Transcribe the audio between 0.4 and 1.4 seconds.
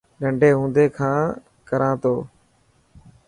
هوندي کان